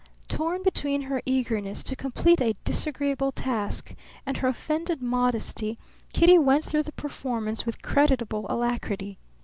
Torn 0.29 0.63
between 0.63 1.03
her 1.03 1.21
eagerness 1.27 1.83
to 1.83 1.95
complete 1.95 2.41
a 2.41 2.55
disagreeable 2.65 3.31
task 3.31 3.93
and 4.25 4.37
her 4.37 4.47
offended 4.47 4.99
modesty, 4.99 5.77
Kitty 6.11 6.39
went 6.39 6.65
through 6.65 6.81
the 6.81 6.91
performance 6.93 7.67
with 7.67 7.83
creditable 7.83 8.47
alacrity. 8.49 9.19